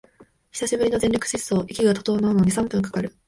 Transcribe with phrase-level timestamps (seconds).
[0.49, 3.15] 久しぶりの全力疾走、息が整うのに三分かかる